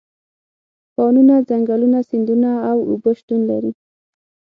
کانونه، 0.95 1.35
ځنګلونه، 1.49 1.99
سیندونه 2.09 2.49
او 2.69 2.77
اوبه 2.89 3.11
شتون 3.19 3.41
لري. 3.49 3.71